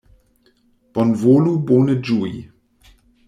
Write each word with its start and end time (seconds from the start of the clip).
Bonvolu 0.97 1.53
bone 1.71 1.99
ĝui! 2.09 2.33